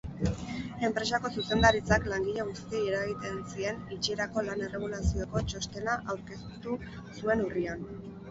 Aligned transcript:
Enpresako 0.85 1.29
zuzendaritzak 1.39 2.05
langile 2.13 2.45
guztiei 2.47 2.79
eragiten 2.93 3.37
zien 3.51 3.77
itxierako 3.97 4.43
lan-erregulazioko 4.47 5.43
txostena 5.51 5.99
aurkeztu 6.15 6.79
zuen 7.21 7.45
urrian. 7.51 7.85